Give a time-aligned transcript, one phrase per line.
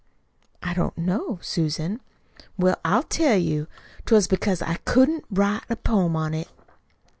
[0.63, 2.01] "I don't know, Susan,"
[2.57, 3.67] "Well, I'll tell you.
[4.07, 6.49] 'Twas because I couldn't write a poem on it."